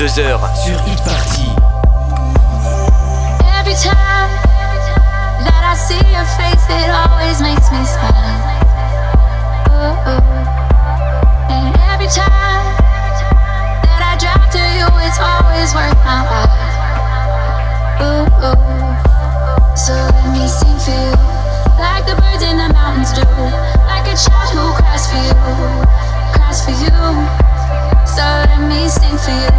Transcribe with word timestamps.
22h 0.00 0.40
sur 0.56 0.80
Hit 0.86 1.02
Party. 1.04 1.44
Every 3.60 3.74
time 3.74 4.32
that 5.44 5.60
I 5.60 5.76
see 5.76 6.00
your 6.08 6.24
face, 6.40 6.64
it 6.72 6.88
always 6.88 7.42
makes 7.42 7.70
me 7.70 7.84
smile. 7.84 8.40
Oh, 9.68 9.92
oh. 10.08 11.52
And 11.52 11.76
every 11.92 12.08
time 12.08 12.64
that 13.84 14.00
I 14.00 14.16
drive 14.16 14.48
to 14.56 14.62
you, 14.72 14.88
it's 15.04 15.20
always 15.20 15.68
worth 15.74 16.00
my 16.08 16.24
while. 16.24 16.48
Oh, 18.00 18.24
oh. 18.40 19.76
So 19.76 19.92
let 19.92 20.32
me 20.32 20.48
sing 20.48 20.80
for 20.80 20.96
you, 20.96 21.12
like 21.76 22.06
the 22.06 22.16
birds 22.16 22.42
in 22.42 22.56
the 22.56 22.72
mountains 22.72 23.12
do, 23.12 23.28
like 23.84 24.08
a 24.08 24.16
child 24.16 24.48
who 24.48 24.64
cries 24.80 25.04
for 25.12 25.20
you, 25.20 25.36
cries 26.32 26.64
for 26.64 26.72
you. 26.72 27.39
So 28.10 28.22
let 28.22 28.58
me 28.68 28.88
sing 28.88 29.16
for 29.18 29.30
you, 29.30 29.50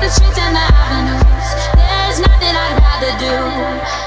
the 0.00 0.08
streets 0.08 0.38
and 0.38 0.54
the 0.54 0.62
avenues. 0.62 1.48
There's 1.74 2.20
nothing 2.20 2.54
I'd 2.54 2.78
rather 2.78 3.18
do. 3.18 4.03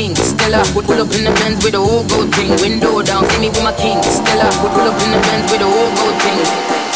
king, 0.00 0.16
Stella. 0.16 0.62
Would 0.74 0.86
pull 0.86 1.00
up 1.00 1.12
in 1.14 1.24
the 1.24 1.32
Benz 1.38 1.62
with 1.64 1.72
the 1.72 1.80
whole 1.80 2.04
gold 2.08 2.34
thing. 2.34 2.50
Window 2.64 3.02
down, 3.02 3.24
see 3.28 3.40
me 3.40 3.48
with 3.48 3.62
my 3.62 3.72
king, 3.76 4.00
Stella. 4.02 4.48
Would 4.62 4.72
pull 4.72 4.88
up 4.88 4.98
in 5.04 5.10
the 5.12 5.20
Benz 5.26 5.52
with 5.52 5.60
the 5.60 5.68
whole 5.68 5.92
gold 5.98 6.16
thing. 6.22 6.89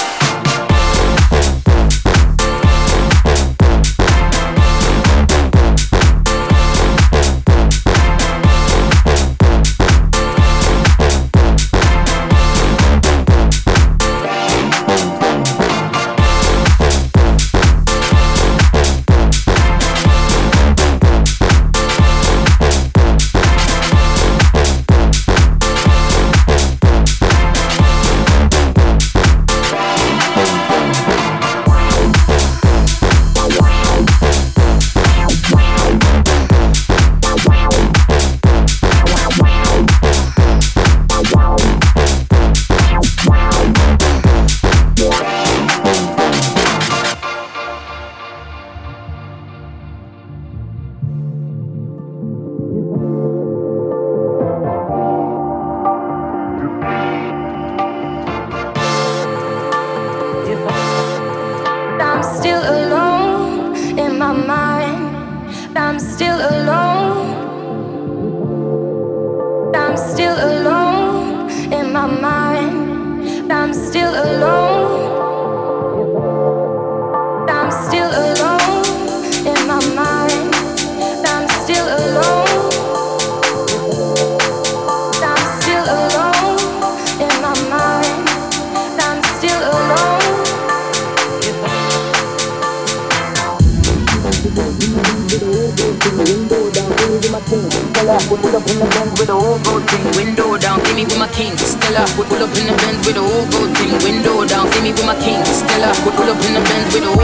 Would 106.05 106.13
pull 106.17 106.29
up 106.29 106.45
in 106.45 106.53
the 106.53 106.61
Benz 106.61 106.95
with 106.95 107.05
a 107.05 107.24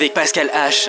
avec 0.00 0.14
Pascal 0.14 0.48
H. 0.54 0.88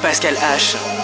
Pascal 0.00 0.36
H. 0.36 0.97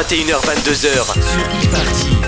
21h22h 0.00 1.12
sur 1.20 1.40
e-party. 1.40 2.19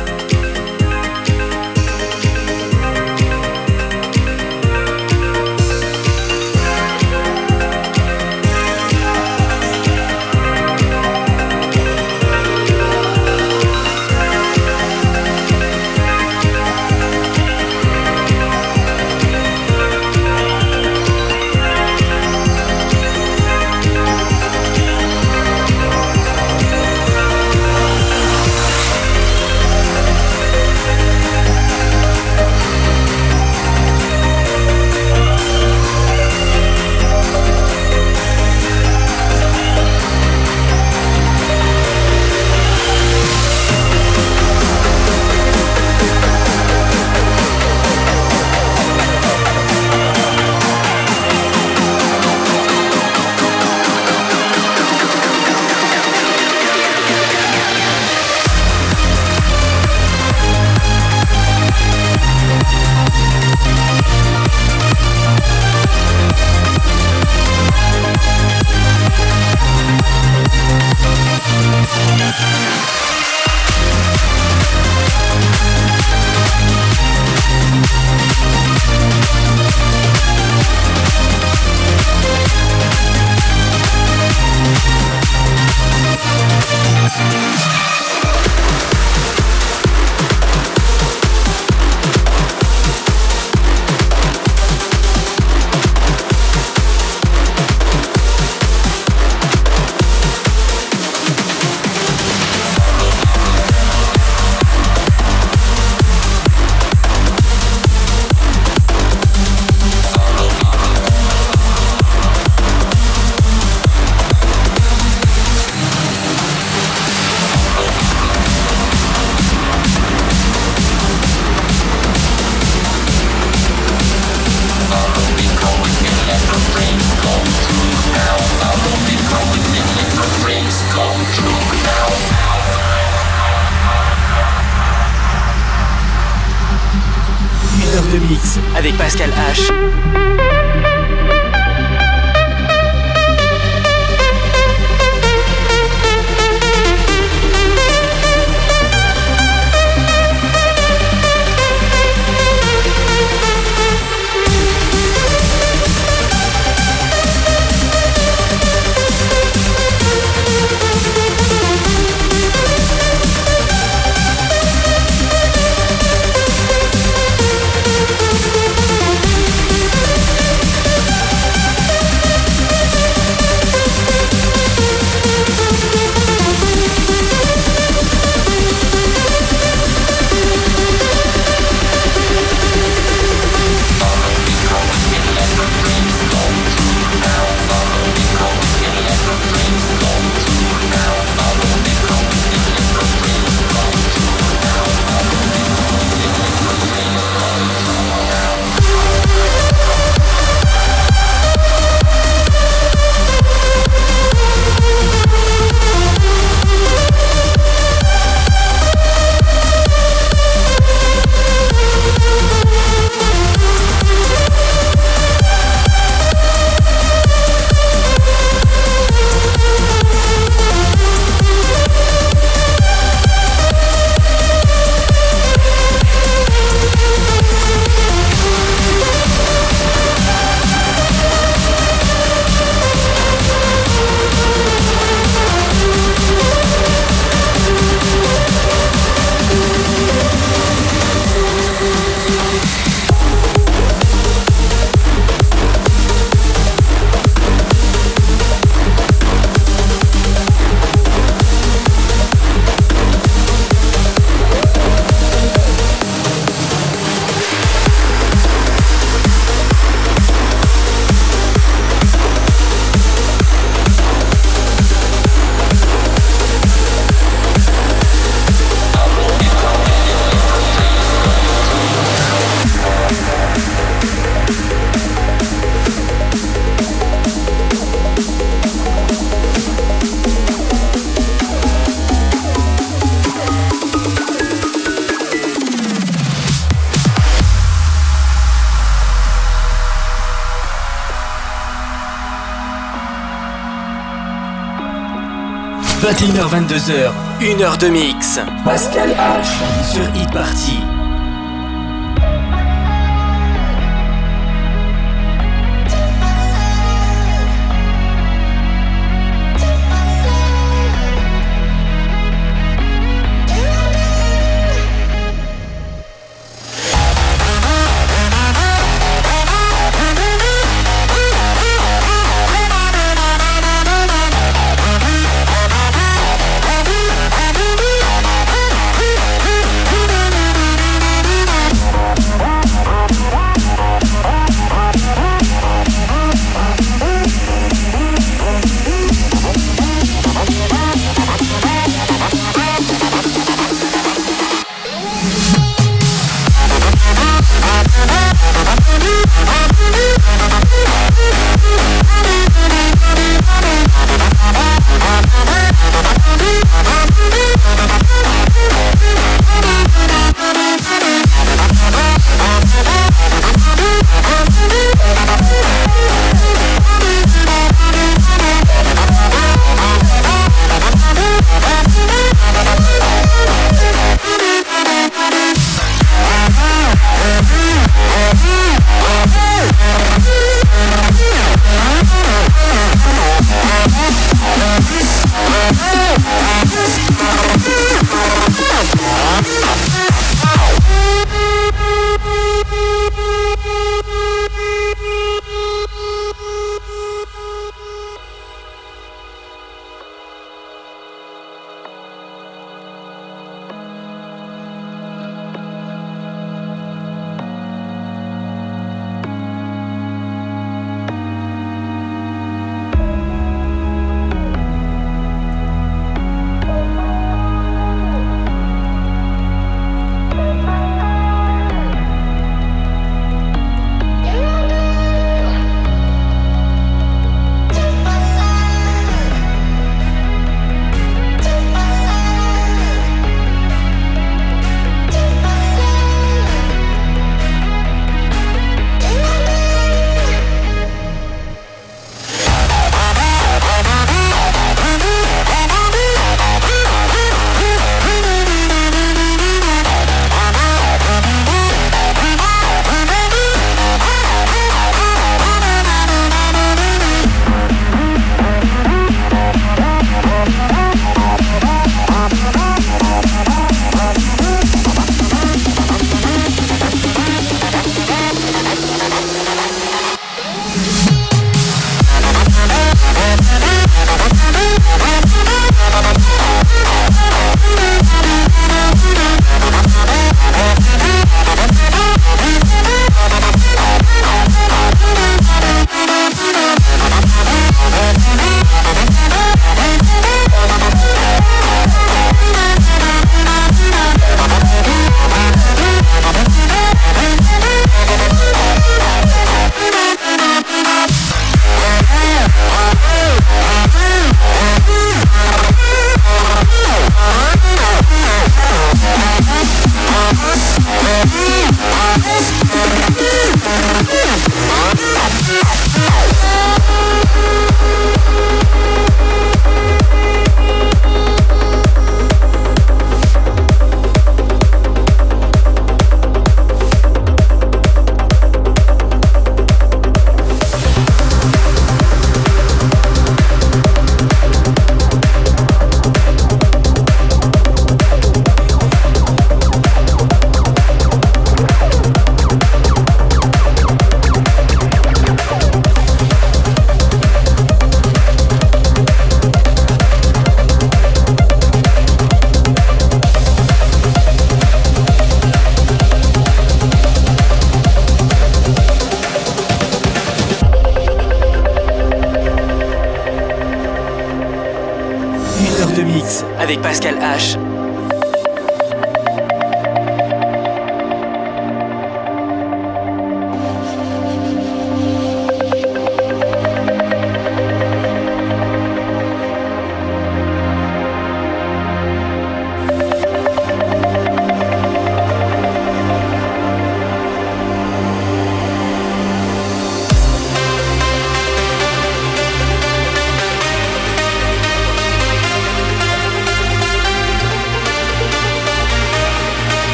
21h22h, 296.23 297.11
1h 297.41 297.79
de 297.79 297.89
mix. 297.89 298.39
Pascal 298.64 299.11
H 299.11 299.93
sur 299.93 300.05
Hit 300.14 300.31
Party. 300.31 300.82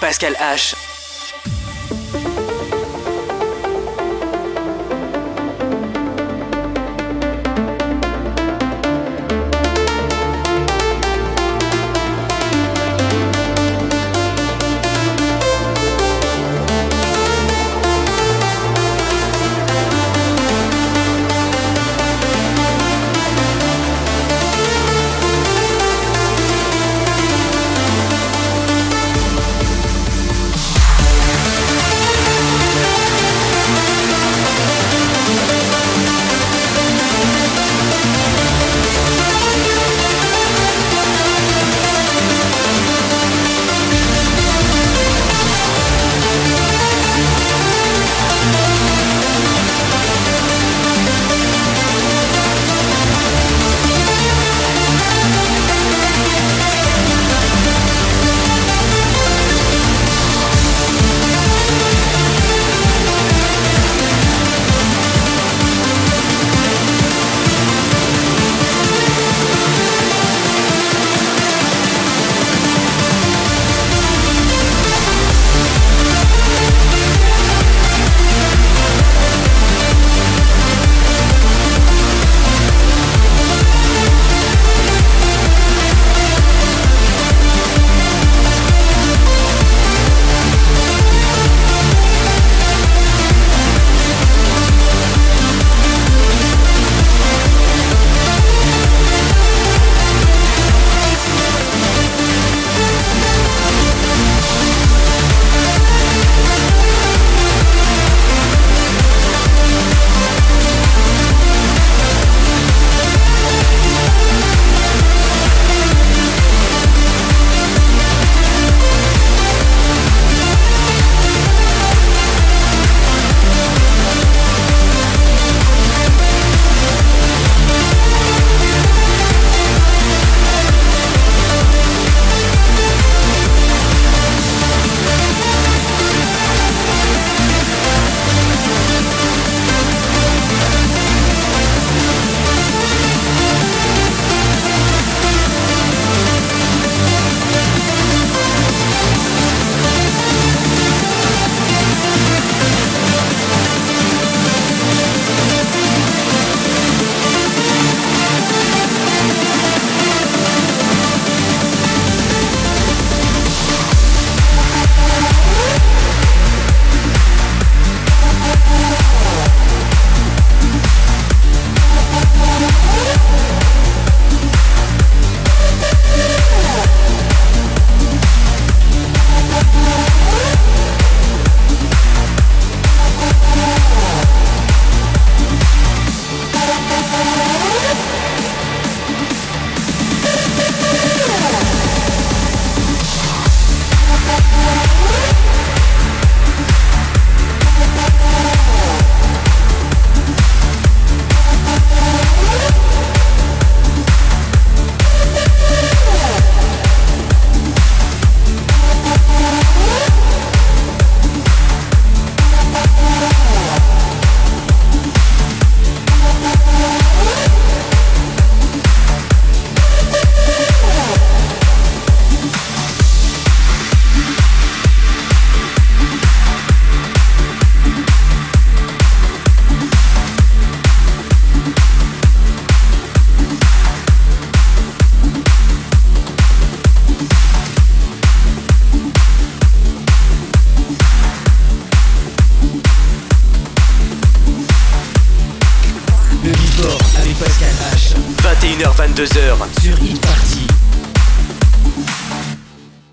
Pascal 0.00 0.34
H. 0.38 0.87